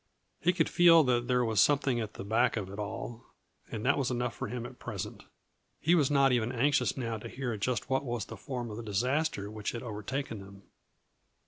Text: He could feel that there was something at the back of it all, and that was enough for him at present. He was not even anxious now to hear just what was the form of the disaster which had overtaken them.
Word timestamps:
He 0.41 0.51
could 0.51 0.67
feel 0.67 1.03
that 1.03 1.27
there 1.27 1.45
was 1.45 1.61
something 1.61 1.99
at 1.99 2.15
the 2.15 2.23
back 2.23 2.57
of 2.57 2.71
it 2.71 2.79
all, 2.79 3.23
and 3.71 3.85
that 3.85 3.99
was 3.99 4.09
enough 4.09 4.33
for 4.33 4.47
him 4.47 4.65
at 4.65 4.79
present. 4.79 5.25
He 5.79 5.93
was 5.93 6.09
not 6.09 6.31
even 6.31 6.51
anxious 6.51 6.97
now 6.97 7.19
to 7.19 7.29
hear 7.29 7.55
just 7.55 7.87
what 7.87 8.03
was 8.03 8.25
the 8.25 8.35
form 8.35 8.71
of 8.71 8.77
the 8.77 8.81
disaster 8.83 9.51
which 9.51 9.73
had 9.73 9.83
overtaken 9.83 10.39
them. 10.39 10.63